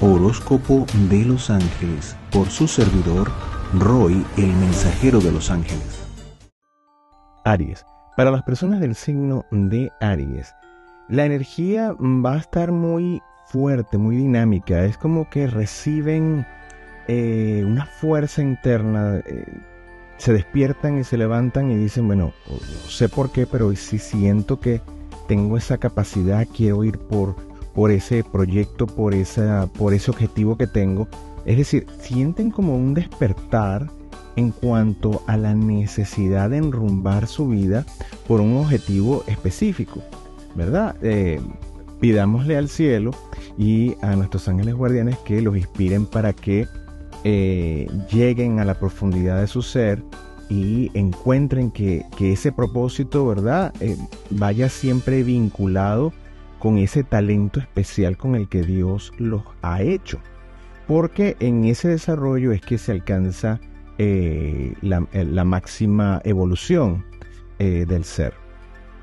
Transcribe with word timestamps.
Horóscopo 0.00 0.86
de 1.10 1.24
los 1.24 1.50
Ángeles 1.50 2.16
por 2.30 2.48
su 2.50 2.68
servidor 2.68 3.32
Roy, 3.74 4.24
el 4.36 4.46
mensajero 4.46 5.18
de 5.18 5.32
los 5.32 5.50
ángeles. 5.50 6.06
Aries. 7.44 7.84
Para 8.16 8.30
las 8.30 8.44
personas 8.44 8.78
del 8.78 8.94
signo 8.94 9.44
de 9.50 9.90
Aries, 10.00 10.54
la 11.08 11.26
energía 11.26 11.96
va 11.98 12.34
a 12.34 12.38
estar 12.38 12.70
muy 12.70 13.20
fuerte, 13.46 13.98
muy 13.98 14.14
dinámica. 14.14 14.84
Es 14.84 14.96
como 14.96 15.28
que 15.28 15.48
reciben 15.48 16.46
eh, 17.08 17.64
una 17.66 17.86
fuerza 17.86 18.40
interna. 18.40 19.16
Eh, 19.26 19.52
se 20.16 20.32
despiertan 20.32 20.98
y 20.98 21.04
se 21.04 21.18
levantan 21.18 21.72
y 21.72 21.76
dicen, 21.76 22.06
bueno, 22.06 22.32
no 22.48 22.88
sé 22.88 23.08
por 23.08 23.32
qué, 23.32 23.46
pero 23.48 23.74
si 23.74 23.98
siento 23.98 24.60
que 24.60 24.80
tengo 25.26 25.56
esa 25.56 25.78
capacidad, 25.78 26.46
quiero 26.54 26.84
ir 26.84 26.98
por 26.98 27.47
por 27.74 27.90
ese 27.90 28.24
proyecto, 28.24 28.86
por, 28.86 29.14
esa, 29.14 29.68
por 29.78 29.94
ese 29.94 30.10
objetivo 30.10 30.56
que 30.56 30.66
tengo. 30.66 31.08
Es 31.44 31.56
decir, 31.56 31.86
sienten 32.00 32.50
como 32.50 32.76
un 32.76 32.94
despertar 32.94 33.88
en 34.36 34.50
cuanto 34.50 35.22
a 35.26 35.36
la 35.36 35.54
necesidad 35.54 36.50
de 36.50 36.58
enrumbar 36.58 37.26
su 37.26 37.48
vida 37.48 37.84
por 38.26 38.40
un 38.40 38.56
objetivo 38.56 39.24
específico, 39.26 40.00
¿verdad? 40.54 40.96
Eh, 41.02 41.40
pidámosle 42.00 42.56
al 42.56 42.68
cielo 42.68 43.10
y 43.56 43.96
a 44.00 44.14
nuestros 44.14 44.48
ángeles 44.48 44.74
guardianes 44.74 45.18
que 45.18 45.42
los 45.42 45.56
inspiren 45.56 46.06
para 46.06 46.32
que 46.32 46.68
eh, 47.24 47.88
lleguen 48.12 48.60
a 48.60 48.64
la 48.64 48.78
profundidad 48.78 49.40
de 49.40 49.48
su 49.48 49.62
ser 49.62 50.02
y 50.48 50.90
encuentren 50.94 51.70
que, 51.70 52.04
ese 52.20 52.52
propósito, 52.52 53.26
¿verdad? 53.26 53.74
Eh, 53.80 53.96
vaya 54.30 54.68
siempre 54.68 55.22
vinculado 55.22 56.12
con 56.58 56.78
ese 56.78 57.04
talento 57.04 57.60
especial 57.60 58.16
con 58.16 58.34
el 58.34 58.48
que 58.48 58.62
Dios 58.62 59.12
los 59.18 59.42
ha 59.62 59.82
hecho. 59.82 60.18
Porque 60.86 61.36
en 61.40 61.64
ese 61.64 61.88
desarrollo 61.88 62.52
es 62.52 62.60
que 62.60 62.78
se 62.78 62.92
alcanza 62.92 63.60
eh, 63.98 64.74
eh, 64.80 65.24
la, 65.24 65.44
máxima 65.44 66.20
evolución 66.24 67.04
eh, 67.58 67.84
del 67.86 68.04
ser. 68.04 68.32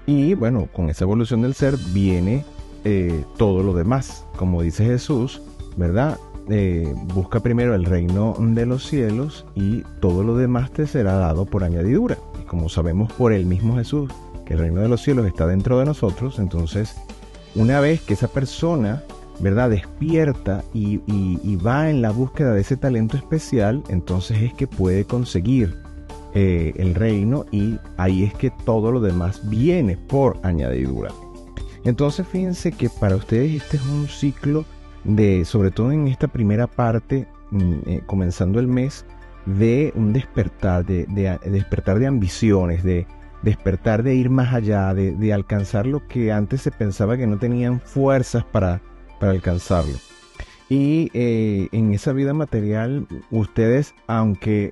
Y 0.06 0.34
bueno, 0.36 0.68
con 0.74 0.90
esa 0.90 1.04
evolución 1.04 1.42
del 1.42 1.54
ser 1.54 1.76
viene 1.94 2.46
todo 3.38 3.64
lo 3.64 3.74
demás. 3.74 4.26
Como 4.38 4.62
dice 4.62 4.86
Jesús, 4.86 5.42
¿verdad? 5.76 6.20
busca 7.16 7.40
primero 7.40 7.74
el 7.74 7.84
reino 7.84 8.36
de 8.40 8.68
los 8.68 8.86
cielos 8.86 9.48
y 9.56 9.82
todo 10.00 10.24
lo 10.24 10.38
demás 10.38 10.72
te 10.72 10.86
será 10.86 11.14
dado 11.14 11.46
por 11.46 11.64
añadidura. 11.64 12.18
Y 12.40 12.46
como 12.46 12.70
sabemos 12.70 13.12
por 13.14 13.34
el 13.34 13.48
mismo 13.48 13.76
Jesús 13.78 14.12
que 14.46 14.54
el 14.54 14.60
reino 14.60 14.82
de 14.82 14.88
los 14.88 15.02
cielos 15.02 15.26
está 15.26 15.48
dentro 15.48 15.80
de 15.80 15.86
nosotros, 15.86 16.38
entonces 16.38 16.96
una 17.56 17.80
vez 17.80 18.02
que 18.02 18.14
esa 18.14 18.28
persona, 18.28 19.04
¿verdad?, 19.40 19.70
despierta 19.70 20.64
y, 20.74 20.98
va 21.58 21.90
en 21.90 22.02
la 22.02 22.12
búsqueda 22.12 22.54
de 22.54 22.62
ese 22.62 22.78
talento 22.78 23.18
especial, 23.18 23.82
entonces 23.88 24.42
es 24.42 24.54
que 24.54 24.68
puede 24.68 25.06
conseguir 25.06 25.76
eh, 26.34 26.74
el 26.76 26.94
reino 26.94 27.46
y 27.52 27.80
ahí 27.98 28.24
es 28.24 28.34
que 28.34 28.52
todo 28.66 28.92
lo 28.92 29.00
demás 29.00 29.42
viene 29.50 29.98
por 29.98 30.38
añadidura. 30.44 31.12
Entonces 31.86 32.28
fíjense 32.28 32.72
que 32.72 32.90
para 32.90 33.16
ustedes 33.16 33.56
este 33.56 33.78
es 33.78 33.86
un 33.86 34.08
ciclo 34.08 34.66
de, 35.04 35.46
sobre 35.46 35.72
todo 35.72 35.92
en 35.92 36.08
esta 36.08 36.28
primera 36.28 36.68
parte, 36.68 37.28
mm, 37.52 37.74
eh, 37.86 38.02
comenzando 38.06 38.60
el 38.60 38.68
mes, 38.68 39.06
de 39.46 39.94
un 39.96 40.12
despertar, 40.12 40.86
de 40.86 41.06
despertar 41.46 42.00
de 42.00 42.08
ambiciones, 42.08 42.84
de, 42.84 43.06
despertar 43.46 44.04
de 44.04 44.16
ir 44.16 44.30
más 44.30 44.54
allá, 44.54 44.94
de, 44.94 45.34
alcanzar 45.34 45.86
lo 45.86 46.06
que 46.08 46.32
antes 46.34 46.62
se 46.62 46.72
pensaba 46.72 47.16
que 47.16 47.28
no 47.28 47.38
tenían 47.38 47.80
fuerzas 47.80 48.44
para, 48.44 48.82
para 49.20 49.32
alcanzarlo. 49.32 49.94
Y 50.68 51.12
eh, 51.14 51.70
en 51.72 51.94
esa 51.94 52.12
vida 52.12 52.34
material, 52.34 53.08
ustedes, 53.30 53.94
aunque 54.08 54.72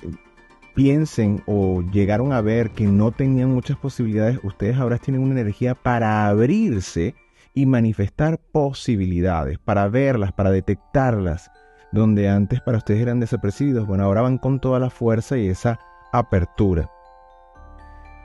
piensen 0.73 1.43
o 1.45 1.83
llegaron 1.91 2.33
a 2.33 2.41
ver 2.41 2.71
que 2.71 2.85
no 2.85 3.11
tenían 3.11 3.51
muchas 3.51 3.77
posibilidades, 3.77 4.39
ustedes 4.41 4.77
ahora 4.77 4.97
tienen 4.97 5.21
una 5.21 5.39
energía 5.39 5.75
para 5.75 6.27
abrirse 6.27 7.13
y 7.53 7.67
manifestar 7.67 8.39
posibilidades, 8.39 9.59
para 9.59 9.87
verlas, 9.87 10.31
para 10.33 10.49
detectarlas, 10.49 11.51
donde 11.91 12.27
antes 12.27 12.59
para 12.61 12.79
ustedes 12.79 13.01
eran 13.01 13.19
desapercibidos. 13.19 13.85
Bueno, 13.85 14.05
ahora 14.05 14.21
van 14.21 14.39
con 14.39 14.59
toda 14.59 14.79
la 14.79 14.89
fuerza 14.89 15.37
y 15.37 15.47
esa 15.47 15.79
apertura. 16.11 16.89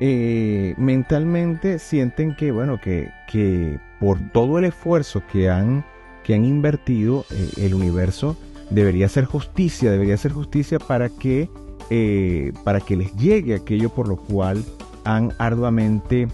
Eh, 0.00 0.74
mentalmente 0.76 1.80
sienten 1.80 2.36
que, 2.36 2.52
bueno, 2.52 2.80
que, 2.80 3.10
que, 3.30 3.78
por 3.98 4.20
todo 4.30 4.58
el 4.58 4.64
esfuerzo 4.64 5.22
que 5.32 5.50
han, 5.50 5.84
que 6.22 6.34
han 6.34 6.44
invertido, 6.44 7.24
eh, 7.30 7.50
el 7.56 7.74
universo 7.74 8.36
debería 8.70 9.06
hacer 9.06 9.24
justicia, 9.24 9.90
debería 9.90 10.14
hacer 10.14 10.32
justicia 10.32 10.78
para 10.78 11.08
que, 11.08 11.50
eh, 11.90 12.52
para 12.62 12.80
que 12.80 12.96
les 12.96 13.14
llegue 13.16 13.54
aquello 13.54 13.88
por 13.88 14.06
lo 14.06 14.16
cual 14.16 14.64
han 15.04 15.32
arduamente 15.38 16.28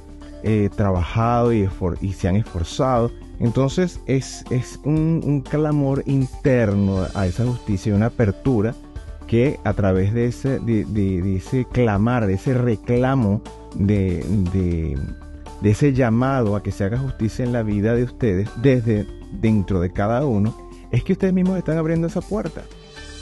trabajado 0.76 1.54
y, 1.54 1.66
y, 2.02 2.12
se 2.12 2.28
han 2.28 2.36
esforzado. 2.36 3.10
Entonces 3.40 3.98
es, 4.04 4.44
es 4.50 4.78
un, 4.84 5.22
un, 5.24 5.40
clamor 5.40 6.02
interno 6.04 7.06
a 7.14 7.26
esa 7.26 7.46
justicia, 7.46 7.94
una 7.94 8.06
apertura 8.06 8.74
que 9.26 9.58
a 9.64 9.72
través 9.74 10.12
de 10.14 10.26
ese, 10.26 10.58
de, 10.60 11.36
ese 11.36 11.64
clamar, 11.64 12.26
de 12.26 12.34
ese 12.34 12.54
reclamo, 12.54 13.42
de, 13.74 14.24
de, 14.52 15.70
ese 15.70 15.92
llamado 15.92 16.56
a 16.56 16.62
que 16.62 16.72
se 16.72 16.84
haga 16.84 16.98
justicia 16.98 17.44
en 17.44 17.52
la 17.52 17.62
vida 17.62 17.94
de 17.94 18.04
ustedes, 18.04 18.48
desde 18.62 19.06
dentro 19.40 19.80
de 19.80 19.92
cada 19.92 20.24
uno, 20.26 20.54
es 20.92 21.02
que 21.02 21.12
ustedes 21.12 21.32
mismos 21.32 21.58
están 21.58 21.78
abriendo 21.78 22.06
esa 22.06 22.20
puerta. 22.20 22.62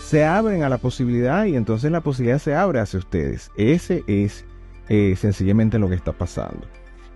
Se 0.04 0.24
abren 0.24 0.62
a 0.62 0.68
la 0.68 0.78
posibilidad 0.78 1.46
y 1.46 1.56
entonces 1.56 1.90
la 1.90 2.02
posibilidad 2.02 2.38
se 2.38 2.54
abre 2.54 2.80
hacia 2.80 2.98
ustedes. 2.98 3.50
Ese 3.56 4.04
es 4.06 4.44
eh, 4.88 5.14
sencillamente 5.16 5.78
lo 5.78 5.88
que 5.88 5.94
está 5.94 6.12
pasando. 6.12 6.66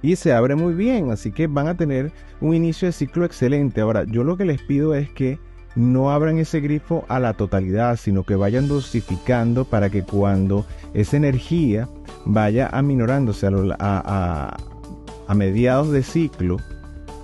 Y 0.01 0.17
se 0.17 0.33
abre 0.33 0.55
muy 0.55 0.75
bien, 0.75 1.11
así 1.11 1.33
que 1.33 1.47
van 1.47 1.69
a 1.69 1.77
tener 1.77 2.13
un 2.41 2.55
inicio 2.55 2.87
de 2.87 2.93
ciclo 2.93 3.25
excelente. 3.25 3.81
Ahora, 3.81 4.05
yo 4.05 4.25
lo 4.25 4.37
que 4.37 4.45
les 4.45 4.63
pido 4.63 4.95
es 4.95 5.11
que 5.11 5.39
no 5.77 6.11
abran 6.11 6.39
ese 6.39 6.61
grifo 6.61 7.05
a 7.09 7.21
la 7.21 7.35
totalidad, 7.35 7.97
sino 7.97 8.25
que 8.25 8.35
vayan 8.35 8.67
dosificando 8.67 9.65
para 9.65 9.91
que 9.91 10.03
cuando 10.03 10.67
esa 10.95 11.17
energía 11.17 11.89
vaya 12.25 12.69
aminorándose 12.73 13.47
a, 13.79 14.57
mediados 15.35 15.91
de 15.93 16.03
ciclo, 16.03 16.57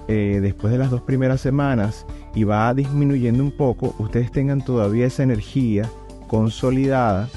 eh, 0.07 0.39
después 0.43 0.73
de 0.73 0.79
las 0.79 0.91
dos 0.91 1.01
primeras 1.01 1.41
semanas, 1.41 2.07
y 2.35 2.45
va 2.45 2.73
disminuyendo 2.75 3.43
un 3.43 3.53
poco, 3.53 3.95
ustedes 3.99 4.31
tengan 4.31 4.63
todavía 4.65 5.07
esa 5.07 5.23
energía 5.23 5.89
consolidada, 6.29 7.29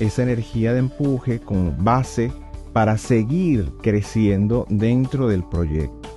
esa 0.00 0.22
energía 0.22 0.72
de 0.72 0.80
empuje 0.80 1.40
con 1.40 1.84
base 1.84 2.32
para 2.72 2.96
seguir 2.96 3.70
creciendo 3.82 4.66
dentro 4.68 5.28
del 5.28 5.44
proyecto. 5.44 6.08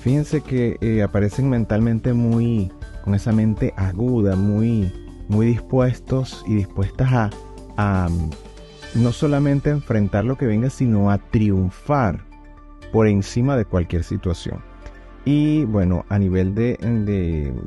Fíjense 0.00 0.40
que 0.40 0.78
eh, 0.80 1.02
aparecen 1.02 1.50
mentalmente 1.50 2.14
muy, 2.14 2.72
esa 3.14 3.32
mente 3.32 3.72
aguda, 3.76 4.36
muy, 4.36 4.92
muy 5.28 5.46
dispuestos 5.46 6.44
y 6.46 6.54
dispuestas 6.54 7.30
a, 7.76 8.08
no 8.94 9.12
solamente 9.12 9.70
enfrentar 9.70 10.24
lo 10.24 10.36
que 10.36 10.46
venga, 10.46 10.68
sino 10.70 11.10
a 11.10 11.18
triunfar 11.18 12.24
por 12.92 13.06
encima 13.06 13.56
de 13.56 13.64
cualquier 13.64 14.04
situación. 14.04 14.60
Y 15.24 15.64
bueno, 15.64 16.04
a 16.08 16.18
nivel 16.18 16.54
de, 16.54 16.76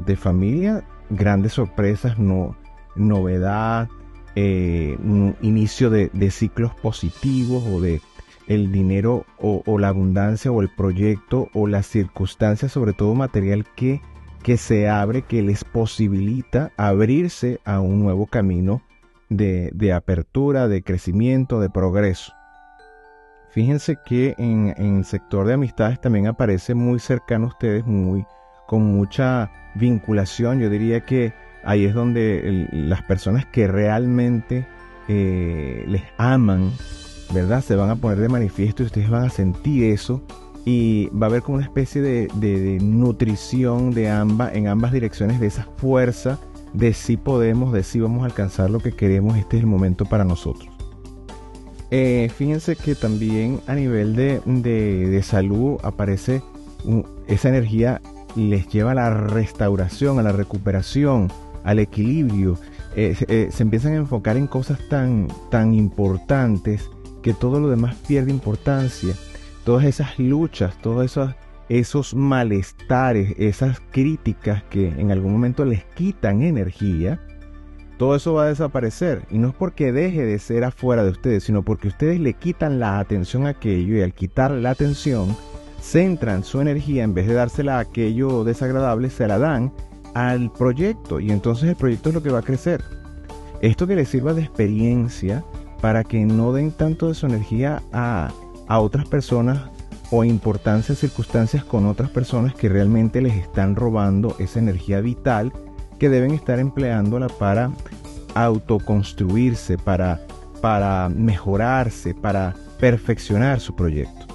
de, 0.05 0.15
familia, 0.15 0.83
grandes 1.09 1.53
sorpresas, 1.53 2.19
no, 2.19 2.55
novedad, 2.95 3.89
eh, 4.35 4.97
inicio 5.41 5.89
de, 5.89 6.09
de, 6.13 6.31
ciclos 6.31 6.73
positivos 6.75 7.63
o 7.67 7.79
de 7.79 8.01
el 8.47 8.71
dinero 8.71 9.25
o, 9.39 9.63
o, 9.65 9.77
la 9.79 9.89
abundancia 9.89 10.51
o 10.51 10.61
el 10.61 10.69
proyecto 10.69 11.49
o 11.53 11.67
las 11.67 11.85
circunstancias, 11.87 12.71
sobre 12.71 12.93
todo 12.93 13.13
material 13.15 13.65
que 13.75 14.01
que 14.43 14.57
se 14.57 14.89
abre, 14.89 15.23
que 15.23 15.41
les 15.41 15.63
posibilita 15.63 16.71
abrirse 16.77 17.59
a 17.63 17.79
un 17.79 18.03
nuevo 18.03 18.27
camino 18.27 18.83
de, 19.29 19.93
apertura, 19.93 20.67
de 20.67 20.83
crecimiento, 20.83 21.59
de 21.59 21.69
progreso. 21.69 22.33
Fíjense 23.49 23.97
que 24.05 24.35
en, 24.37 24.73
el 24.77 25.05
sector 25.05 25.47
de 25.47 25.53
amistades 25.53 26.01
también 26.01 26.27
aparece 26.27 26.75
muy 26.75 26.99
cercano 26.99 27.45
a 27.45 27.49
ustedes, 27.49 27.85
muy 27.85 28.25
con 28.67 28.83
mucha 28.83 29.51
vinculación. 29.75 30.59
Yo 30.59 30.69
diría 30.69 31.05
que 31.05 31.33
ahí 31.63 31.85
es 31.85 31.93
donde 31.93 32.67
las 32.71 33.01
personas 33.03 33.45
que 33.45 33.67
realmente 33.67 34.67
eh, 35.07 35.83
les 35.87 36.03
aman, 36.17 36.71
¿verdad? 37.33 37.61
Se 37.61 37.75
van 37.75 37.91
a 37.91 37.95
poner 37.95 38.19
de 38.19 38.29
manifiesto 38.29 38.83
y 38.83 38.87
ustedes 38.87 39.09
van 39.09 39.25
a 39.25 39.29
sentir 39.29 39.85
eso 39.85 40.25
y 40.65 41.07
va 41.09 41.27
a 41.27 41.29
haber 41.29 41.41
como 41.41 41.57
una 41.57 41.65
especie 41.65 42.01
de, 42.01 42.79
nutrición 42.81 43.91
de 43.91 44.09
ambas, 44.09 44.55
en 44.55 44.67
ambas 44.67 44.91
direcciones, 44.91 45.39
de 45.39 45.47
esa 45.47 45.67
fuerza 45.77 46.39
de 46.73 46.93
si 46.93 47.17
podemos, 47.17 47.73
de 47.73 47.83
si 47.83 47.99
vamos 47.99 48.23
a 48.23 48.25
alcanzar 48.25 48.69
lo 48.69 48.79
que 48.79 48.93
queremos, 48.93 49.37
este 49.37 49.57
es 49.57 49.63
el 49.63 49.67
momento 49.67 50.05
para 50.05 50.23
nosotros. 50.23 50.69
Eh, 51.91 52.31
fíjense 52.35 52.75
que 52.75 52.95
también 52.95 53.59
a 53.67 53.75
nivel 53.75 54.15
de, 54.15 55.21
salud 55.23 55.77
aparece 55.83 56.41
esa 57.27 57.49
energía, 57.49 58.01
les 58.35 58.67
lleva 58.67 58.91
a 58.91 58.95
la 58.95 59.11
restauración, 59.11 60.17
a 60.17 60.23
la 60.23 60.31
recuperación, 60.31 61.31
al 61.63 61.79
equilibrio, 61.79 62.57
eh, 62.95 63.15
eh, 63.27 63.49
se 63.51 63.63
empiezan 63.63 63.93
a 63.93 63.97
enfocar 63.97 64.37
en 64.37 64.47
cosas 64.47 64.79
tan, 64.89 65.27
tan 65.51 65.73
importantes 65.73 66.89
que 67.21 67.33
todo 67.33 67.59
lo 67.59 67.69
demás 67.69 67.95
pierde 68.07 68.31
importancia. 68.31 69.13
Todas 69.63 69.85
esas 69.85 70.19
luchas, 70.19 70.77
todos 70.81 71.05
esos, 71.05 71.35
esos 71.69 72.13
malestares, 72.13 73.33
esas 73.37 73.81
críticas 73.91 74.63
que 74.63 74.87
en 74.89 75.11
algún 75.11 75.31
momento 75.31 75.63
les 75.65 75.83
quitan 75.85 76.41
energía, 76.41 77.19
todo 77.97 78.15
eso 78.15 78.33
va 78.33 78.43
a 78.43 78.47
desaparecer. 78.47 79.23
Y 79.29 79.37
no 79.37 79.49
es 79.49 79.53
porque 79.53 79.91
deje 79.91 80.25
de 80.25 80.39
ser 80.39 80.63
afuera 80.63 81.03
de 81.03 81.11
ustedes, 81.11 81.43
sino 81.43 81.63
porque 81.63 81.87
ustedes 81.87 82.19
le 82.19 82.33
quitan 82.33 82.79
la 82.79 82.99
atención 82.99 83.45
a 83.45 83.49
aquello 83.49 83.95
y 83.95 84.01
al 84.01 84.13
quitar 84.13 84.51
la 84.51 84.71
atención, 84.71 85.35
centran 85.81 86.43
su 86.43 86.59
energía, 86.59 87.03
en 87.03 87.13
vez 87.13 87.27
de 87.27 87.33
dársela 87.33 87.77
a 87.77 87.81
aquello 87.81 88.43
desagradable, 88.43 89.09
se 89.09 89.27
la 89.27 89.37
dan 89.37 89.71
al 90.13 90.51
proyecto. 90.51 91.19
Y 91.19 91.31
entonces 91.31 91.69
el 91.69 91.75
proyecto 91.75 92.09
es 92.09 92.15
lo 92.15 92.23
que 92.23 92.31
va 92.31 92.39
a 92.39 92.43
crecer. 92.43 92.83
Esto 93.61 93.87
que 93.87 93.95
les 93.95 94.09
sirva 94.09 94.33
de 94.33 94.41
experiencia 94.41 95.43
para 95.81 96.03
que 96.03 96.25
no 96.25 96.51
den 96.51 96.71
tanto 96.71 97.07
de 97.07 97.13
su 97.13 97.25
energía 97.25 97.81
a, 97.93 98.29
a 98.67 98.79
otras 98.79 99.07
personas 99.07 99.61
o 100.11 100.23
importancias, 100.23 100.99
circunstancias 100.99 101.63
con 101.63 101.85
otras 101.85 102.09
personas 102.09 102.53
que 102.53 102.69
realmente 102.69 103.21
les 103.21 103.35
están 103.35 103.75
robando 103.75 104.35
esa 104.39 104.59
energía 104.59 105.01
vital 105.01 105.51
que 105.97 106.09
deben 106.09 106.31
estar 106.31 106.59
empleándola 106.59 107.27
para 107.27 107.71
autoconstruirse, 108.35 109.77
para, 109.77 110.21
para 110.61 111.09
mejorarse, 111.09 112.13
para 112.13 112.53
perfeccionar 112.79 113.59
su 113.59 113.75
proyecto. 113.75 114.27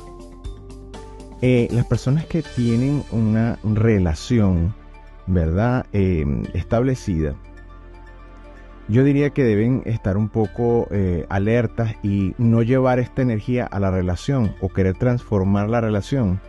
Eh, 1.43 1.69
las 1.71 1.87
personas 1.87 2.27
que 2.27 2.43
tienen 2.43 3.05
una 3.13 3.59
relación, 3.63 4.75
¿verdad? 5.27 5.87
Eh, 5.93 6.25
establecida, 6.55 7.35
yo 8.89 9.05
diría 9.05 9.31
que 9.31 9.45
deben 9.45 9.83
estar 9.85 10.17
un 10.17 10.29
poco 10.29 10.89
eh, 10.91 11.27
alertas 11.29 11.95
y 12.03 12.35
no 12.39 12.63
llevar 12.63 12.99
esta 12.99 13.23
energía 13.23 13.65
a 13.67 13.79
la 13.81 13.91
relación 13.91 14.55
o 14.61 14.69
querer 14.71 14.97
transformar 14.97 15.69
la 15.69 15.81
relación, 15.81 16.41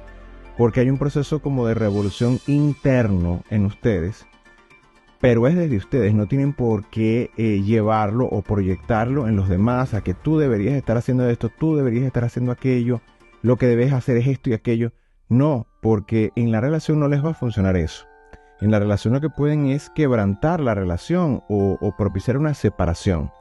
porque 0.57 0.79
hay 0.79 0.89
un 0.89 0.97
proceso 0.97 1.41
como 1.41 1.67
de 1.67 1.73
revolución 1.73 2.39
interno 2.47 3.43
en 3.49 3.65
ustedes 3.65 4.25
pero 5.19 5.47
es 5.47 5.55
desde 5.55 5.77
ustedes, 5.77 6.13
no 6.13 6.27
tienen 6.27 6.53
por 6.53 6.85
qué 6.85 7.31
eh, 7.37 7.61
llevarlo 7.61 8.25
o 8.25 8.41
proyectarlo 8.41 9.27
en 9.27 9.35
los 9.35 9.49
demás, 9.49 9.93
a 9.93 10.01
que 10.01 10.13
tú 10.13 10.37
deberías 10.37 10.75
estar 10.75 10.97
haciendo 10.97 11.29
esto, 11.29 11.49
tú 11.49 11.75
deberías 11.75 12.05
estar 12.05 12.23
haciendo 12.23 12.51
aquello, 12.51 13.01
lo 13.41 13.57
que 13.57 13.67
debes 13.67 13.91
hacer 13.91 14.17
es 14.17 14.27
esto 14.27 14.49
y 14.49 14.53
aquello. 14.53 14.93
No, 15.27 15.67
porque 15.81 16.31
en 16.35 16.51
la 16.51 16.61
relación 16.61 16.99
no 16.99 17.07
les 17.07 17.23
va 17.23 17.31
a 17.31 17.35
funcionar 17.35 17.75
eso. 17.75 18.08
En 18.61 18.71
la 18.71 18.79
relación 18.79 19.13
lo 19.13 19.21
que 19.21 19.29
pueden 19.29 19.67
es 19.67 19.89
quebrantar 19.89 20.59
la 20.59 20.75
relación 20.75 21.43
o, 21.47 21.93
propiciar 21.97 22.37
una 22.37 22.53
separación. 22.53 23.31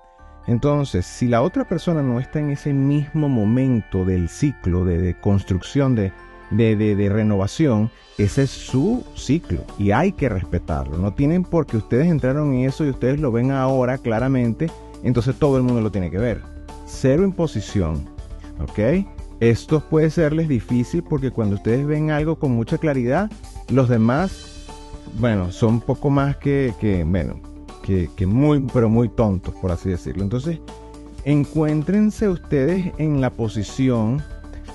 Entonces, 0.46 1.04
si 1.04 1.28
la 1.28 1.42
otra 1.42 1.68
persona 1.68 2.02
no 2.02 2.20
está 2.20 2.38
en 2.38 2.50
ese 2.50 2.72
mismo 2.72 3.28
momento 3.28 4.04
del 4.04 4.28
ciclo 4.28 4.84
de 4.84 5.14
construcción 5.20 5.94
de, 5.94 6.12
de, 6.50 7.08
renovación, 7.08 7.90
ese 8.16 8.44
es 8.44 8.50
su 8.50 9.04
ciclo 9.14 9.64
y 9.78 9.90
hay 9.90 10.12
que 10.12 10.28
respetarlo. 10.28 10.98
No 10.98 11.12
tienen 11.12 11.44
porque 11.44 11.76
ustedes 11.76 12.06
entraron 12.06 12.54
en 12.54 12.68
eso 12.68 12.84
y 12.84 12.90
ustedes 12.90 13.20
lo 13.20 13.32
ven 13.32 13.50
ahora 13.50 13.98
claramente, 13.98 14.70
entonces 15.02 15.36
todo 15.36 15.56
el 15.56 15.62
mundo 15.62 15.80
lo 15.80 15.90
tiene 15.90 16.10
que 16.10 16.18
ver. 16.18 16.42
Cero 16.86 17.24
imposición, 17.24 18.08
¿ok? 18.60 19.06
Esto 19.40 19.80
puede 19.88 20.10
serles 20.10 20.48
difícil 20.48 21.04
porque 21.04 21.30
cuando 21.30 21.56
ustedes 21.56 21.86
ven 21.86 22.10
algo 22.10 22.38
con 22.38 22.52
mucha 22.52 22.78
claridad, 22.78 23.30
los 23.68 23.88
demás, 23.88 24.47
bueno, 25.14 25.52
son 25.52 25.80
poco 25.80 26.10
más 26.10 26.36
que, 26.36 26.72
que 26.80 27.04
bueno, 27.04 27.40
que, 27.82 28.08
que 28.16 28.26
muy, 28.26 28.60
pero 28.72 28.88
muy 28.88 29.08
tontos, 29.08 29.54
por 29.56 29.70
así 29.70 29.88
decirlo. 29.88 30.22
Entonces, 30.22 30.60
encuéntrense 31.24 32.28
ustedes 32.28 32.92
en 32.98 33.20
la 33.20 33.30
posición 33.30 34.22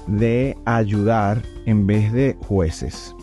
de 0.07 0.57
ayudar 0.65 1.41
en 1.65 1.87
vez 1.87 2.11
de 2.11 2.35
jueces. 2.47 3.15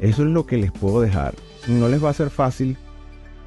Eso 0.00 0.22
es 0.22 0.28
lo 0.28 0.46
que 0.46 0.56
les 0.56 0.72
puedo 0.72 1.00
dejar. 1.00 1.34
No 1.68 1.88
les 1.88 2.02
va 2.02 2.10
a 2.10 2.14
ser 2.14 2.30
fácil, 2.30 2.76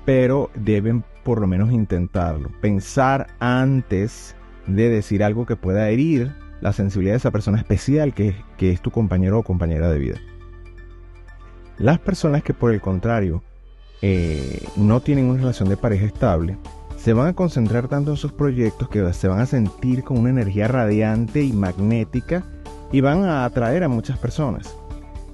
pero 0.05 0.49
deben 0.55 1.03
por 1.23 1.41
lo 1.41 1.47
menos 1.47 1.71
intentarlo. 1.71 2.49
Pensar 2.61 3.27
antes 3.39 4.35
de 4.67 4.89
decir 4.89 5.23
algo 5.23 5.45
que 5.45 5.55
pueda 5.55 5.89
herir 5.89 6.31
la 6.61 6.73
sensibilidad 6.73 7.13
de 7.13 7.17
esa 7.17 7.31
persona 7.31 7.57
especial 7.57 8.13
que, 8.13 8.35
que 8.57 8.71
es 8.71 8.81
tu 8.81 8.91
compañero 8.91 9.39
o 9.39 9.43
compañera 9.43 9.89
de 9.89 9.99
vida. 9.99 10.19
Las 11.77 11.99
personas 11.99 12.43
que 12.43 12.53
por 12.53 12.73
el 12.73 12.81
contrario 12.81 13.43
eh, 14.01 14.65
no 14.75 15.01
tienen 15.01 15.25
una 15.25 15.39
relación 15.39 15.67
de 15.69 15.77
pareja 15.77 16.05
estable, 16.05 16.57
se 16.97 17.13
van 17.13 17.27
a 17.27 17.33
concentrar 17.33 17.87
tanto 17.87 18.11
en 18.11 18.17
sus 18.17 18.31
proyectos 18.31 18.89
que 18.89 19.13
se 19.13 19.27
van 19.27 19.39
a 19.39 19.45
sentir 19.45 20.03
con 20.03 20.17
una 20.17 20.29
energía 20.29 20.67
radiante 20.67 21.43
y 21.43 21.53
magnética 21.53 22.43
y 22.91 23.01
van 23.01 23.25
a 23.25 23.45
atraer 23.45 23.83
a 23.83 23.89
muchas 23.89 24.17
personas. 24.17 24.75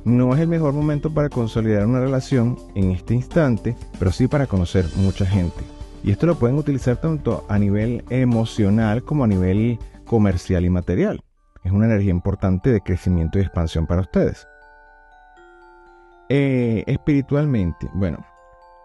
No 0.03 0.33
es 0.33 0.39
el 0.39 0.47
mejor 0.47 0.73
momento 0.73 1.13
para 1.13 1.29
consolidar 1.29 1.85
una 1.85 1.99
relación 1.99 2.57
en 2.73 2.91
este 2.91 3.13
instante, 3.13 3.75
pero 3.99 4.11
sí 4.11 4.27
para 4.27 4.47
conocer 4.47 4.85
mucha 4.95 5.25
gente. 5.25 5.63
Y 6.03 6.09
esto 6.09 6.25
lo 6.25 6.35
pueden 6.35 6.57
utilizar 6.57 6.97
tanto 6.97 7.45
a 7.47 7.59
nivel 7.59 8.03
emocional 8.09 9.03
como 9.03 9.23
a 9.23 9.27
nivel 9.27 9.77
comercial 10.05 10.65
y 10.65 10.69
material. 10.71 11.21
Es 11.63 11.71
una 11.71 11.85
energía 11.85 12.09
importante 12.09 12.71
de 12.71 12.81
crecimiento 12.81 13.37
y 13.37 13.44
expansión 13.44 13.85
para 13.85 14.01
ustedes. 14.01 14.47
Eh, 16.33 16.86
espiritualmente, 16.88 17.89
bueno, 17.94 18.25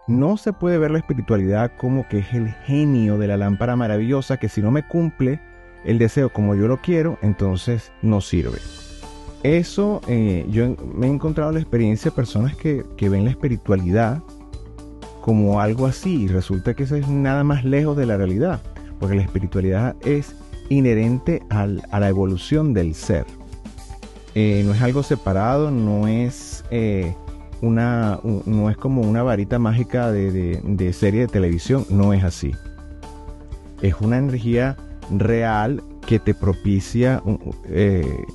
no 0.05 0.35
se 0.35 0.51
puede 0.51 0.77
ver 0.77 0.91
la 0.91 0.97
espiritualidad 0.97 1.71
como 1.77 2.05
que 2.09 2.17
es 2.17 2.33
el 2.33 2.49
genio 2.49 3.17
de 3.17 3.27
la 3.27 3.37
lámpara 3.37 3.77
maravillosa 3.77 4.35
que 4.35 4.49
si 4.49 4.61
no 4.61 4.69
me 4.69 4.85
cumple 4.85 5.39
el 5.85 5.97
deseo 5.97 6.27
como 6.27 6.55
yo 6.55 6.67
lo 6.67 6.81
quiero, 6.81 7.17
entonces 7.21 7.93
no 8.01 8.19
sirve. 8.19 8.57
Eso, 9.43 10.01
eh, 10.09 10.45
yo 10.49 10.75
me 10.93 11.07
he 11.07 11.09
encontrado 11.09 11.53
la 11.53 11.61
experiencia 11.61 12.11
de 12.11 12.15
personas 12.17 12.53
que, 12.57 12.83
ven 12.99 13.23
la 13.23 13.29
espiritualidad 13.29 14.21
como 15.21 15.61
algo 15.61 15.85
así 15.85 16.23
y 16.23 16.27
resulta 16.27 16.73
que 16.73 16.83
eso 16.83 16.97
es 16.97 17.07
nada 17.07 17.45
más 17.45 17.63
lejos 17.63 17.95
de 17.95 18.07
la 18.07 18.17
realidad, 18.17 18.59
porque 18.99 19.15
la 19.15 19.21
espiritualidad 19.21 19.95
es 20.01 20.35
inherente 20.67 21.43
a 21.49 21.65
la 21.65 22.09
evolución 22.09 22.73
del 22.73 22.93
ser. 22.93 23.25
Eh, 24.35 24.63
no 24.65 24.73
es 24.73 24.81
algo 24.81 25.01
separado, 25.01 25.71
no 25.71 26.09
es, 26.09 26.65
una, 27.61 28.19
no 28.45 28.69
es 28.69 28.77
como 28.77 29.01
una 29.01 29.23
varita 29.23 29.59
mágica 29.59 30.11
de, 30.11 30.61
de 30.63 30.93
serie 30.93 31.21
de 31.21 31.27
televisión, 31.27 31.85
no 31.89 32.13
es 32.13 32.23
así. 32.23 32.53
Es 33.81 33.95
una 34.01 34.17
energía 34.17 34.75
real 35.11 35.83
que 36.05 36.19
te 36.19 36.33
propicia 36.33 37.21
eh, 37.69 38.25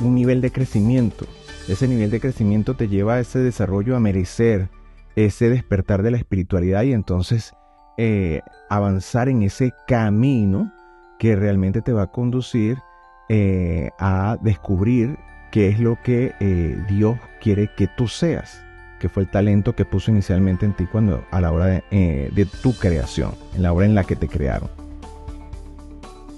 un, 0.00 0.14
nivel 0.14 0.40
de 0.40 0.50
crecimiento. 0.50 1.26
Ese 1.68 1.88
nivel 1.88 2.10
de 2.10 2.20
crecimiento 2.20 2.74
te 2.74 2.88
lleva 2.88 3.14
a 3.14 3.20
ese 3.20 3.40
desarrollo, 3.40 3.96
a 3.96 4.00
merecer 4.00 4.68
ese 5.16 5.50
despertar 5.50 6.02
de 6.02 6.12
la 6.12 6.16
espiritualidad 6.16 6.82
y 6.84 6.92
entonces 6.92 7.52
eh, 7.98 8.40
avanzar 8.70 9.28
en 9.28 9.42
ese 9.42 9.72
camino 9.86 10.72
que 11.18 11.36
realmente 11.36 11.82
te 11.82 11.92
va 11.92 12.02
a 12.02 12.12
conducir 12.12 12.78
eh, 13.28 13.90
a 13.98 14.38
descubrir 14.40 15.18
qué 15.52 15.68
es 15.68 15.78
lo 15.78 15.96
que 16.02 16.34
Dios 16.88 17.16
quiere 17.40 17.70
que 17.76 17.86
tú 17.86 18.08
seas, 18.08 18.64
que 18.98 19.08
fue 19.08 19.22
el 19.22 19.30
talento 19.30 19.76
que 19.76 19.84
puso 19.84 20.10
inicialmente 20.10 20.66
en 20.66 20.72
ti 20.72 20.86
cuando 20.86 21.24
a 21.30 21.40
la 21.40 21.52
hora 21.52 21.66
de 21.66 22.48
tu 22.60 22.72
creación, 22.72 23.32
en 23.54 23.62
la 23.62 23.72
hora 23.72 23.86
en 23.86 23.94
la 23.94 24.02
que 24.02 24.16
te 24.16 24.26
crearon. 24.26 24.68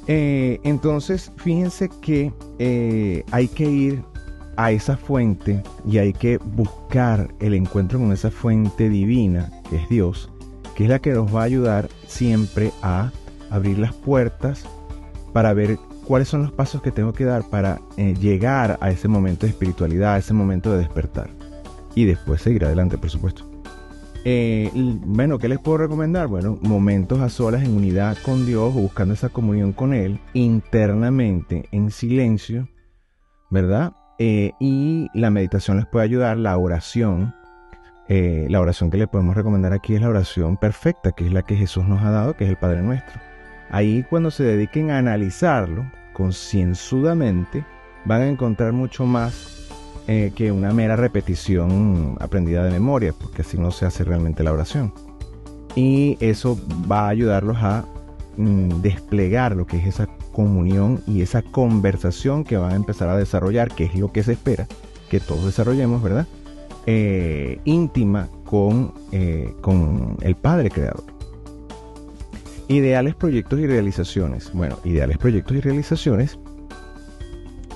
Eh, 0.06 0.61
entonces, 0.64 1.33
fíjense 1.37 1.88
que 2.02 2.33
eh, 2.59 3.25
hay 3.30 3.49
que 3.49 3.64
ir 3.64 4.02
a 4.56 4.71
esa 4.71 4.97
fuente 4.97 5.62
y 5.87 5.99
hay 5.99 6.12
que 6.12 6.38
buscar 6.38 7.35
el 7.40 7.54
encuentro 7.54 7.99
con 7.99 8.12
esa 8.12 8.30
fuente 8.30 8.88
divina, 8.88 9.50
que 9.68 9.76
es 9.76 9.88
Dios, 9.88 10.30
que 10.76 10.85
es 10.85 10.90
la 10.90 10.99
que 10.99 11.12
nos 11.12 11.35
va 11.35 11.40
a 11.40 11.44
ayudar 11.44 11.88
siempre 12.06 12.71
a 12.83 13.11
abrir 13.50 13.78
las 13.78 13.94
puertas 13.94 14.64
para 15.33 15.54
ver 15.54 15.78
cuáles 16.04 16.28
son 16.28 16.42
los 16.42 16.52
pasos 16.52 16.82
que 16.82 16.92
tengo 16.92 17.12
que 17.12 17.25
dar 17.25 17.44
para 17.49 17.80
eh, 17.96 18.14
llegar 18.14 18.78
a 18.80 18.90
ese 18.90 19.08
momento 19.08 19.46
de 19.46 19.50
espiritualidad, 19.50 20.14
a 20.14 20.18
ese 20.18 20.34
momento 20.34 20.73
de 20.73 20.78
despertar. 20.78 21.30
Y 21.94 22.04
después 22.04 22.42
seguir 22.42 22.64
adelante, 22.64 22.99
por 22.99 23.11
supuesto. 23.11 23.44
Eh, 24.25 24.70
bueno, 24.75 25.38
¿qué 25.38 25.49
les 25.49 25.58
puedo 25.58 25.78
recomendar? 25.78 26.28
Bueno, 26.28 26.58
momentos 26.62 27.20
a 27.20 27.28
solas 27.28 27.62
en 27.62 27.76
unidad 27.76 28.16
con 28.25 28.46
Dios, 28.46 28.73
buscando 28.73 29.14
esa 29.14 29.28
comunión 29.28 29.73
con 29.73 29.92
Él 29.92 30.18
internamente, 30.32 31.68
en 31.73 31.90
silencio, 31.90 32.68
¿verdad? 33.50 33.92
Eh, 34.18 34.52
y 34.61 35.08
la 35.12 35.30
meditación 35.30 35.76
les 35.76 35.87
puede 35.87 36.04
ayudar, 36.04 36.38
la 36.38 36.56
oración. 36.56 37.34
La 38.06 38.61
oración 38.61 38.90
que 38.90 38.99
les 38.99 39.08
podemos 39.08 39.34
recomendar 39.34 39.73
aquí 39.73 39.94
es 39.94 40.02
la 40.02 40.11
oración 40.11 40.58
perfecta, 40.58 41.12
que 41.12 41.26
es 41.26 41.32
la 41.32 41.42
que 41.42 41.56
Jesús 41.56 41.87
nos 41.87 42.02
ha 42.02 42.11
dado, 42.11 42.37
que 42.37 42.44
es 42.44 42.50
el 42.50 42.58
Padre 42.58 42.82
Nuestro. 42.82 43.18
Ahí 43.71 44.04
cuando 44.09 44.30
se 44.30 44.44
dediquen 44.44 44.90
a 44.90 44.99
analizarlo 44.99 45.90
concienzudamente, 46.12 47.64
van 48.04 48.23
a 48.23 48.28
encontrar 48.28 48.73
mucho 48.73 49.04
más 49.04 49.68
eh, 50.06 50.33
que 50.37 50.52
una 50.52 50.73
mera 50.73 50.97
repetición 50.97 52.16
aprendida 52.21 52.62
de 52.64 52.71
memoria, 52.71 53.12
porque 53.18 53.42
así 53.42 53.59
no 53.59 53.71
se 53.71 53.87
hace 53.87 54.04
realmente 54.04 54.42
la 54.42 54.52
oración. 54.52 54.92
y 55.76 56.16
eso 56.21 56.56
va 56.90 57.06
a 57.06 57.09
ayudarlos 57.09 57.56
a 57.59 57.85
mm, 58.37 58.80
desplegar 58.80 59.56
lo 59.56 59.66
que 59.66 59.78
es 59.78 59.87
esa 59.87 60.06
comunión 60.33 61.02
y 61.06 61.23
esa 61.23 61.42
conversación 61.42 62.44
que 62.44 62.56
van 62.56 62.73
a 62.73 62.76
empezar 62.76 63.09
a 63.09 63.16
desarrollar, 63.16 63.75
que 63.75 63.85
es 63.85 63.94
lo 63.97 64.12
que 64.12 64.23
se 64.23 64.33
espera 64.33 64.68
que 65.09 65.21
todos 65.21 65.44
desarrollemos, 65.44 66.02
¿verdad? 66.02 66.26
Eh, 66.87 67.61
íntima 67.64 68.28
con, 68.44 68.92
eh, 69.12 69.54
con 69.61 70.16
el 70.21 70.35
Padre 70.35 70.71
Creador. 70.71 71.13
Ideales 72.68 73.14
proyectos 73.14 73.61
y 73.61 73.66
realizaciones. 73.66 74.50
Bueno, 74.52 74.78
ideales 74.85 75.18
proyectos 75.18 75.56
y 75.56 75.61
realizaciones 75.61 76.38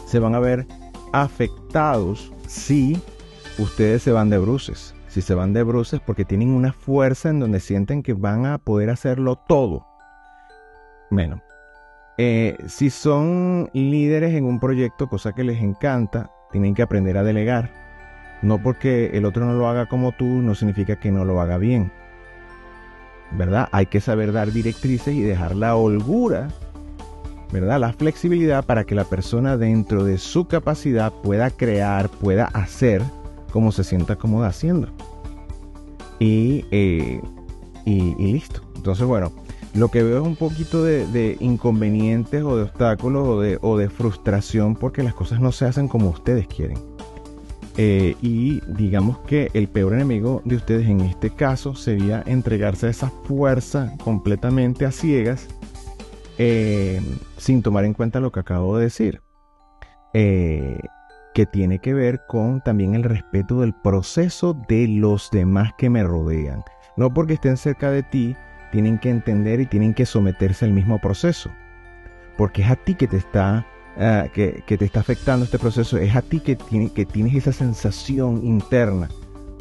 se 0.07 0.19
van 0.19 0.35
a 0.35 0.41
ver 0.41 0.67
afectados 1.13 2.33
si 2.47 2.99
ustedes 3.59 4.03
se 4.03 4.13
van 4.13 4.31
de 4.31 4.39
bruces. 4.39 4.95
Si 5.09 5.21
se 5.21 5.35
van 5.35 5.53
de 5.53 5.63
bruces 5.63 6.01
porque 6.01 6.25
tienen 6.25 6.51
una 6.51 6.73
fuerza 6.73 7.29
en 7.29 7.41
donde 7.41 7.61
sienten 7.61 8.03
que 8.03 8.15
van 8.15 8.47
a 8.47 8.59
poder 8.59 8.89
hacerlo 8.89 9.37
todo. 9.37 9.87
Bueno, 11.11 11.43
eh, 12.17 12.57
si 12.67 12.91
son 12.91 13.71
líderes 13.73 14.35
en 14.35 14.45
un 14.45 14.59
proyecto, 14.59 15.09
cosa 15.09 15.35
que 15.35 15.45
les 15.45 15.63
encanta, 15.63 16.31
tienen 16.51 16.75
que 16.75 16.83
aprender 16.83 17.17
a 17.17 17.23
delegar. 17.23 17.71
No 18.43 18.63
porque 18.63 19.11
el 19.15 19.25
otro 19.25 19.45
no 19.45 19.53
lo 19.55 19.69
haga 19.69 19.87
como 19.87 20.13
tú, 20.13 20.25
no 20.25 20.55
significa 20.55 20.97
que 20.97 21.11
no 21.11 21.25
lo 21.25 21.41
haga 21.41 21.59
bien. 21.59 21.93
¿Verdad? 23.33 23.69
Hay 23.73 23.87
que 23.87 24.01
saber 24.01 24.33
dar 24.33 24.53
directrices 24.53 25.15
y 25.15 25.21
dejar 25.21 25.55
la 25.55 25.77
holgura, 25.77 26.49
¿verdad? 27.53 27.81
La 27.81 27.93
flexibilidad 27.93 28.65
para 28.65 28.85
que 28.85 28.95
la 28.95 29.05
persona 29.05 29.57
dentro 29.57 30.05
de 30.05 30.19
su 30.19 30.47
capacidad 30.47 31.13
pueda 31.13 31.51
crear, 31.51 32.09
pueda 32.09 32.47
hacer 32.47 33.03
como 33.53 33.73
se 33.73 33.85
sienta 33.85 34.17
cómoda 34.17 34.49
haciendo. 34.49 34.89
Y, 36.19 36.65
eh, 36.71 37.21
y, 37.85 38.15
listo. 38.33 38.63
Entonces, 38.77 39.07
bueno, 39.07 39.33
lo 39.75 39.89
que 39.89 40.03
veo 40.03 40.21
es 40.21 40.27
un 40.27 40.37
poquito 40.37 40.83
de, 40.83 41.37
inconvenientes 41.41 42.43
o 42.43 42.57
de 42.57 42.65
obstáculos 42.65 43.27
o 43.27 43.41
de, 43.41 43.59
o 43.63 43.79
de, 43.79 43.89
frustración 43.89 44.75
porque 44.75 45.03
las 45.03 45.15
cosas 45.15 45.41
no 45.41 45.53
se 45.53 45.67
hacen 45.67 45.89
como 45.89 46.11
ustedes 46.11 46.47
quieren. 46.47 46.79
Eh, 47.81 48.17
y 48.21 48.61
digamos 48.67 49.21
que 49.21 49.51
el 49.55 49.69
peor 49.69 49.95
enemigo 49.95 50.43
de 50.45 50.57
ustedes 50.57 50.89
en 50.89 51.01
este 51.01 51.31
caso 51.31 51.77
sería 51.77 52.25
entregarse 52.27 52.89
a 52.89 52.91
esa 52.91 53.09
fuerza 53.09 53.95
completamente 54.03 54.85
a 54.85 54.91
ciegas 54.91 55.47
eh, 56.39 57.01
sin 57.37 57.63
tomar 57.63 57.85
en 57.85 57.95
cuenta 57.95 58.19
lo 58.19 58.33
que 58.33 58.41
acabo 58.41 58.77
de 58.77 58.85
decir. 58.85 59.23
Eh, 60.13 60.81
que 61.35 61.47
tiene 61.47 61.79
que 61.79 61.95
ver 61.95 62.27
con 62.27 62.61
también 62.63 62.97
el 62.97 63.05
respeto 63.05 63.61
del 63.61 63.73
proceso 63.73 64.61
de 64.69 64.89
los 64.89 65.31
demás 65.31 65.73
que 65.79 65.89
me 65.89 66.03
rodean. 66.03 66.65
No 66.97 67.15
porque 67.15 67.35
estén 67.35 67.57
cerca 67.57 67.93
de 67.93 68.03
ti, 68.03 68.35
tienen 68.73 68.99
que 68.99 69.11
entender 69.11 69.61
y 69.61 69.67
tienen 69.67 69.95
que 69.95 70.05
someterse 70.05 70.65
al 70.65 70.73
mismo 70.73 70.99
proceso. 71.01 71.49
Porque 72.37 72.63
es 72.63 72.71
a 72.71 72.75
ti 72.75 72.97
que 72.97 73.07
te 73.07 73.19
está, 73.19 73.65
ah, 73.99 74.27
que, 74.33 74.63
te 74.67 74.85
está 74.85 75.01
afectando 75.01 75.45
este 75.45 75.59
proceso, 75.59 75.99
es 75.99 76.15
a 76.15 76.23
ti 76.23 76.41
que, 76.41 76.57
tiene, 76.57 76.91
que 76.91 77.05
tienes 77.05 77.35
esa 77.35 77.53
sensación 77.53 78.45
interna. 78.45 79.09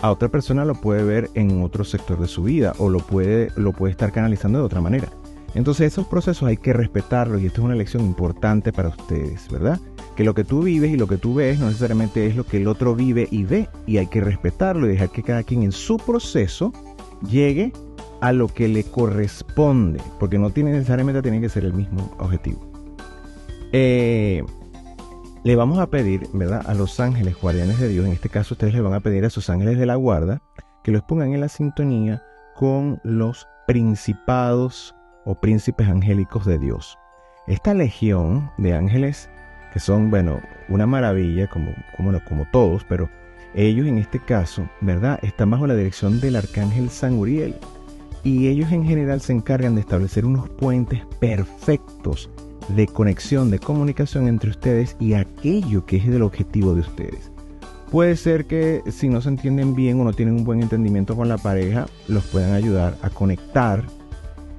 A 0.02 0.12
otra 0.12 0.30
persona 0.30 0.64
lo 0.64 0.76
puede 0.76 1.04
ver 1.04 1.30
en 1.34 1.64
otro 1.64 1.84
sector 1.84 2.20
de 2.20 2.28
su 2.28 2.44
vida 2.44 2.74
o 2.78 2.90
lo 2.90 3.00
puede, 3.00 3.52
lo 3.56 3.74
puede 3.74 3.92
estar 3.92 4.12
canalizando 4.12 4.60
de 4.60 4.66
otra 4.66 4.82
manera. 4.82 5.10
Entonces 5.56 5.92
esos 5.92 6.06
procesos 6.06 6.48
hay 6.48 6.58
que 6.58 6.74
respetarlos 6.74 7.42
y 7.42 7.48
esto 7.48 7.62
es 7.62 7.66
una 7.66 7.76
lección 7.76 8.04
importante 8.04 8.72
para 8.72 8.90
ustedes, 8.90 9.50
¿verdad? 9.50 9.80
Que 10.16 10.24
lo 10.24 10.36
que 10.36 10.44
tú 10.44 10.64
vives 10.64 10.92
y 10.92 10.98
lo 10.98 11.08
que 11.08 11.18
tú 11.18 11.34
ves 11.34 11.60
no 11.60 11.66
necesariamente 11.68 12.28
es 12.28 12.36
lo 12.36 12.44
que 12.44 12.58
el 12.58 12.68
otro 12.68 12.96
vive 12.96 13.28
y 13.32 13.44
ve 13.44 13.68
y 13.88 13.98
hay 13.98 14.08
que 14.08 14.22
respetarlo 14.22 14.86
y 14.86 14.90
dejar 14.90 15.10
que 15.10 15.24
cada 15.24 15.44
quien 15.44 15.64
en 15.64 15.72
su 15.72 15.98
proceso 15.98 16.74
llegue 17.28 17.74
a 18.22 18.32
lo 18.34 18.48
que 18.48 18.68
le 18.68 18.84
corresponde, 18.84 20.02
porque 20.20 20.38
no 20.38 20.50
tiene 20.50 20.72
necesariamente 20.72 21.22
tiene 21.22 21.42
que 21.42 21.50
ser 21.50 21.66
el 21.66 21.74
mismo 21.74 22.16
objetivo. 22.20 22.77
Eh, 23.72 24.44
le 25.44 25.56
vamos 25.56 25.80
a 25.80 25.90
pedir, 25.90 26.28
¿verdad? 26.34 26.64
A 26.68 26.74
los 26.74 27.00
ángeles 27.00 27.40
guardianes 27.40 27.80
de 27.80 27.88
Dios, 27.88 28.06
en 28.06 28.14
este 28.14 28.30
caso 28.30 28.54
ustedes 28.54 28.74
le 28.74 28.82
van 28.82 28.94
a 28.94 29.00
pedir 29.00 29.26
a 29.26 29.30
sus 29.30 29.50
ángeles 29.50 29.78
de 29.78 29.86
la 29.86 29.96
guarda 29.96 30.42
que 30.84 30.92
los 30.92 31.04
pongan 31.04 31.34
en 31.34 31.42
la 31.42 31.50
sintonía 31.50 32.24
con 32.56 33.00
los 33.04 33.48
principados 33.68 34.96
o 35.26 35.36
príncipes 35.36 35.88
angélicos 35.88 36.46
de 36.46 36.58
Dios. 36.58 36.98
Esta 37.48 37.74
legión 37.74 38.50
de 38.58 38.74
ángeles, 38.74 39.30
que 39.74 39.80
son, 39.80 40.10
bueno, 40.10 40.42
una 40.70 40.86
maravilla, 40.86 41.48
como, 41.48 41.72
como, 41.96 42.18
como 42.26 42.46
todos, 42.52 42.84
pero 42.86 43.10
ellos 43.54 43.88
en 43.88 43.98
este 43.98 44.20
caso, 44.20 44.70
¿verdad? 44.82 45.20
Están 45.22 45.52
bajo 45.52 45.68
la 45.68 45.76
dirección 45.76 46.20
del 46.20 46.36
arcángel 46.36 46.90
San 46.90 47.14
Uriel 47.14 47.56
y 48.24 48.48
ellos 48.48 48.72
en 48.72 48.86
general 48.86 49.22
se 49.22 49.34
encargan 49.34 49.76
de 49.76 49.82
establecer 49.82 50.26
unos 50.26 50.50
puentes 50.50 51.06
perfectos 51.20 52.30
de 52.70 52.88
conexión, 52.88 53.50
de 53.52 53.60
comunicación 53.60 54.28
entre 54.28 54.50
ustedes 54.50 54.96
y 55.00 55.14
aquello 55.14 55.86
que 55.86 55.98
es 55.98 56.06
el 56.06 56.22
objetivo 56.22 56.74
de 56.74 56.82
ustedes. 56.82 57.32
Puede 57.92 58.18
ser 58.18 58.46
que 58.46 58.82
si 58.92 59.08
no 59.08 59.22
se 59.22 59.30
entienden 59.30 59.74
bien 59.74 60.00
o 60.02 60.04
no 60.04 60.14
tienen 60.14 60.36
un 60.36 60.44
buen 60.44 60.62
entendimiento 60.62 61.16
con 61.16 61.30
la 61.30 61.38
pareja, 61.38 61.86
los 62.08 62.26
puedan 62.26 62.54
ayudar 62.54 62.98
a 63.02 63.10
conectar 63.10 63.84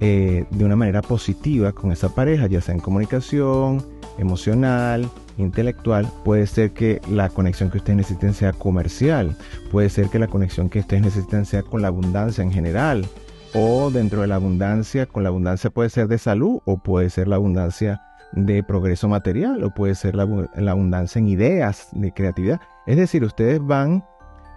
eh, 0.01 0.47
de 0.51 0.65
una 0.65 0.77
manera 0.77 1.03
positiva 1.03 1.73
con 1.73 1.93
esa 1.93 2.15
pareja, 2.15 2.47
ya 2.47 2.63
sea 2.63 2.75
en 2.75 2.81
comunicación, 2.81 3.85
emocional, 4.17 5.11
intelectual. 5.37 6.11
Puede 6.25 6.47
ser 6.47 6.71
que 6.71 7.03
la 7.11 7.29
conexión 7.29 7.71
que 7.71 7.79
ustedes 7.79 7.99
necesiten 7.99 8.33
sea 8.33 8.55
comercial. 8.55 9.37
Puede 9.71 9.91
ser 9.91 10.09
que 10.09 10.19
la 10.19 10.29
conexión 10.29 10.71
que 10.71 10.81
ustedes 10.81 11.03
necesiten 11.03 11.45
sea 11.45 11.63
con 11.63 11.83
la 11.83 11.89
abundancia 11.89 12.43
en 12.43 12.53
general 12.53 13.07
o 13.55 13.91
dentro 13.91 14.23
de 14.23 14.27
la 14.27 14.37
abundancia, 14.37 15.07
con 15.07 15.23
la 15.23 15.31
abundancia 15.31 15.71
puede 15.71 15.91
ser 15.91 16.09
de 16.09 16.19
salud 16.19 16.61
o 16.65 16.79
puede 16.79 17.11
ser 17.11 17.29
la 17.29 17.37
abundancia 17.37 18.03
de 18.33 18.63
progreso 18.63 19.09
material 19.09 19.65
o 19.65 19.71
puede 19.71 19.95
ser 19.95 20.15
la, 20.15 20.23
abundancia 20.23 21.19
en 21.19 21.29
ideas, 21.29 21.89
de 21.93 22.13
creatividad. 22.13 22.61
Es 22.87 22.97
decir, 22.97 23.25
ustedes 23.25 23.61
van, 23.61 24.05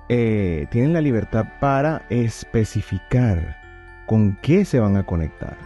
eh, 0.10 0.67
tienen 0.71 0.93
la 0.93 1.01
libertad 1.01 1.45
para 1.60 2.05
especificar 2.10 3.57
con 4.07 4.38
qué 4.41 4.65
se 4.65 4.79
van 4.79 4.98
a 4.98 5.05
conectar, 5.05 5.57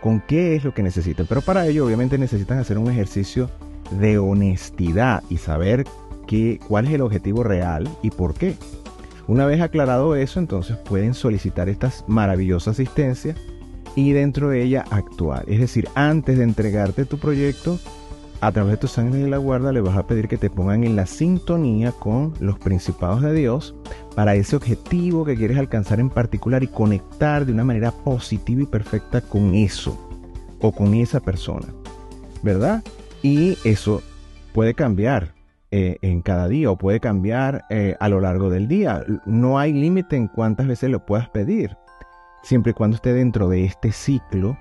con 0.00 0.20
qué 0.20 0.56
es 0.56 0.64
lo 0.64 0.72
que 0.72 0.82
necesitan. 0.82 1.26
Pero 1.26 1.42
para 1.42 1.66
ello 1.66 1.84
obviamente 1.84 2.18
necesitan 2.18 2.58
hacer 2.58 2.78
un 2.78 2.90
ejercicio 2.90 3.50
de 3.90 4.18
honestidad 4.18 5.22
y 5.28 5.36
saber 5.36 5.84
qué, 6.26 6.58
cuál 6.66 6.86
es 6.86 6.92
el 6.92 7.02
objetivo 7.02 7.42
real 7.42 7.88
y 8.02 8.10
por 8.10 8.34
qué. 8.34 8.56
Una 9.26 9.46
vez 9.46 9.60
aclarado 9.60 10.16
eso, 10.16 10.38
entonces 10.38 10.76
pueden 10.76 11.14
solicitar 11.14 11.68
estas 11.68 12.04
maravillosas 12.06 12.74
asistencias 12.74 13.38
y 13.96 14.12
dentro 14.12 14.50
de 14.50 14.62
ella 14.62 14.84
actuar. 14.90 15.44
Es 15.48 15.60
decir, 15.60 15.88
antes 15.94 16.36
de 16.36 16.44
entregarte 16.44 17.06
tu 17.06 17.18
proyecto, 17.18 17.78
a 18.40 18.52
través 18.52 18.72
de 18.72 18.76
tus 18.76 18.98
ángeles 18.98 19.24
de 19.24 19.30
la 19.30 19.38
guarda 19.38 19.72
le 19.72 19.80
vas 19.80 19.96
a 19.96 20.06
pedir 20.06 20.28
que 20.28 20.36
te 20.36 20.50
pongan 20.50 20.84
en 20.84 20.96
la 20.96 21.06
sintonía 21.06 21.92
con 21.92 22.34
los 22.40 22.58
principados 22.58 23.22
de 23.22 23.32
Dios 23.32 23.74
para 24.14 24.34
ese 24.34 24.56
objetivo 24.56 25.24
que 25.24 25.36
quieres 25.36 25.56
alcanzar 25.56 26.00
en 26.00 26.10
particular 26.10 26.62
y 26.62 26.66
conectar 26.66 27.46
de 27.46 27.52
una 27.52 27.64
manera 27.64 27.90
positiva 27.92 28.62
y 28.62 28.66
perfecta 28.66 29.22
con 29.22 29.54
eso 29.54 29.98
o 30.60 30.72
con 30.72 30.92
esa 30.92 31.20
persona. 31.20 31.68
¿Verdad? 32.42 32.84
Y 33.22 33.56
eso 33.64 34.02
puede 34.52 34.74
cambiar 34.74 35.32
eh, 35.70 35.98
en 36.02 36.22
cada 36.22 36.48
día 36.48 36.70
o 36.70 36.76
puede 36.76 37.00
cambiar 37.00 37.64
eh, 37.70 37.96
a 37.98 38.08
lo 38.08 38.20
largo 38.20 38.50
del 38.50 38.68
día. 38.68 39.04
No 39.24 39.58
hay 39.58 39.72
límite 39.72 40.16
en 40.16 40.28
cuántas 40.28 40.66
veces 40.66 40.90
lo 40.90 41.04
puedas 41.04 41.28
pedir, 41.30 41.76
siempre 42.42 42.70
y 42.70 42.74
cuando 42.74 42.96
esté 42.96 43.12
dentro 43.12 43.48
de 43.48 43.64
este 43.64 43.90
ciclo 43.90 44.56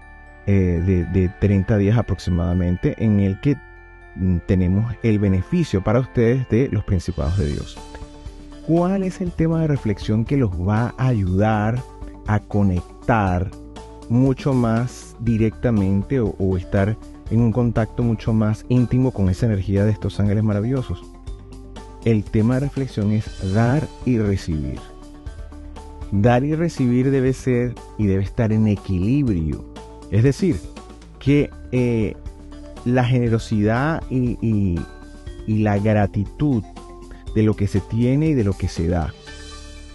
eh, 0.48 0.82
de, 0.86 1.06
de 1.06 1.30
30 1.40 1.78
días 1.78 1.98
aproximadamente 1.98 2.96
en 2.98 3.20
el 3.20 3.40
que 3.42 3.56
mm, 4.16 4.38
tenemos 4.48 4.94
el 5.04 5.20
beneficio 5.20 5.84
para 5.84 6.00
ustedes 6.00 6.48
de 6.50 6.70
los 6.70 6.84
principados 6.84 7.38
de 7.38 7.48
Dios. 7.48 7.78
¿Cuál 8.66 9.04
es 9.04 9.22
el 9.22 9.32
tema 9.32 9.62
de 9.62 9.68
reflexión 9.68 10.26
que 10.26 10.38
los 10.38 10.52
va 10.52 10.94
a 10.98 11.08
ayudar 11.08 11.78
a 12.28 12.40
conectar 12.40 13.52
mucho 14.10 14.54
más 14.54 15.16
directamente 15.20 16.20
o, 16.20 16.36
o 16.40 16.58
estar 16.58 16.98
en 17.34 17.42
un 17.42 17.52
contacto 17.52 18.04
mucho 18.04 18.32
más 18.32 18.64
íntimo 18.70 19.12
con 19.12 19.28
esa 19.28 19.48
energía 19.48 19.86
de 19.86 19.92
estos 19.92 20.20
ángeles 20.20 20.44
maravillosos. 20.44 21.04
El 22.06 22.24
tema 22.24 22.56
de 22.56 22.60
reflexión 22.62 23.12
es 23.12 23.54
dar 23.54 23.88
y 24.06 24.20
recibir. 24.20 24.80
Dar 26.12 26.44
y 26.44 26.54
recibir 26.54 27.10
debe 27.10 27.34
ser 27.34 27.74
y 27.98 28.06
debe 28.06 28.24
estar 28.24 28.52
en 28.52 28.68
equilibrio. 28.68 29.66
Es 30.12 30.24
decir, 30.24 30.58
que 31.18 31.50
eh, 31.72 32.16
la 32.86 33.04
generosidad 33.04 34.04
y, 34.12 34.38
y, 34.42 34.78
la 35.48 35.80
gratitud 35.80 36.64
de 37.34 37.44
lo 37.44 37.56
que 37.56 37.68
se 37.68 37.80
tiene 37.80 38.28
y 38.28 38.34
de 38.36 38.44
lo 38.44 38.54
que 38.54 38.68
se 38.68 38.88
da. 38.88 39.12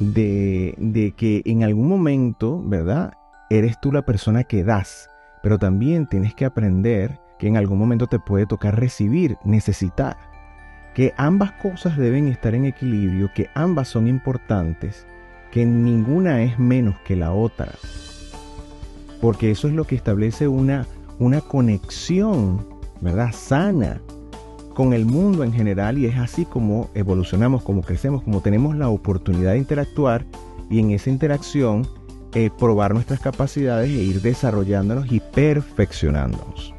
De, 0.01 0.75
de, 0.77 1.13
que 1.13 1.43
en 1.45 1.63
algún 1.63 1.89
momento, 1.89 2.61
¿verdad? 2.65 3.13
Eres 3.49 3.81
tú 3.81 3.93
la 3.93 4.03
persona 4.03 4.43
que 4.43 4.65
das, 4.65 5.09
pero 5.43 5.59
también 5.59 6.09
tienes 6.09 6.35
que 6.35 6.45
aprender 6.45 7.19
que 7.39 7.47
en 7.47 7.57
algún 7.57 7.79
momento 7.79 8.07
te 8.07 8.19
puede 8.19 8.47
tocar 8.47 8.79
recibir, 8.79 9.37
necesitar. 9.45 10.17
Que 10.95 11.15
ambas 11.17 11.53
cosas 11.53 11.97
deben 11.97 12.29
estar 12.29 12.55
en 12.55 12.65
equilibrio, 12.65 13.31
que 13.35 13.49
ambas 13.55 13.89
son 13.89 14.09
importantes, 14.09 15.07
que 15.51 15.65
ninguna 15.65 16.43
es 16.43 16.59
menos 16.59 16.97
que 17.05 17.17
la 17.17 17.33
otra. 17.33 17.73
porque 19.21 19.51
eso 19.51 19.67
es 19.67 19.75
lo 19.75 19.85
que 19.85 19.97
establece 19.97 20.47
una, 20.47 20.87
una 21.19 21.41
conexión, 21.41 22.67
¿verdad? 23.01 23.33
Sana 23.33 24.01
con 24.75 24.93
el 24.93 25.07
mundo 25.07 25.43
en 25.43 25.53
general 25.53 25.99
y 25.99 26.07
es 26.07 26.17
así 26.19 26.45
como 26.45 26.89
evolucionamos, 26.95 27.65
como 27.65 27.83
crecemos, 27.83 28.23
como 28.23 28.43
tenemos 28.43 28.77
la 28.77 28.89
oportunidad 28.89 29.53
de 29.53 29.59
interactuar 29.59 30.25
y 30.71 30.79
en 30.79 30.93
esa 30.93 31.11
interacción 31.11 31.85
eh, 32.35 32.49
probar 32.57 32.95
nuestras 32.95 33.19
capacidades 33.19 33.91
e 33.91 34.05
ir 34.05 34.23
desarrollándonos 34.23 35.11
y 35.11 35.19
perfeccionándonos. 35.19 36.78